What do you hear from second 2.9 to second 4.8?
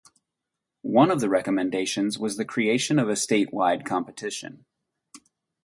of a statewide competition.